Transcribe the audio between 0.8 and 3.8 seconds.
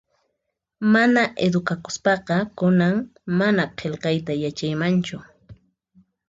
Mana edukakuspaqa kunan mana